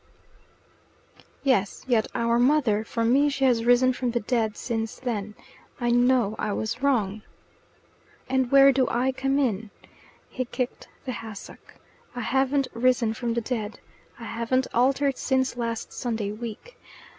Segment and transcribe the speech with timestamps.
[1.43, 5.35] "Yes yet our mother for me she has risen from the dead since then
[5.79, 7.21] I know I was wrong"
[8.27, 9.69] "And where do I come in?"
[10.27, 11.75] He kicked the hassock.
[12.15, 13.79] "I haven't risen from the dead.
[14.19, 16.79] I haven't altered since last Sunday week.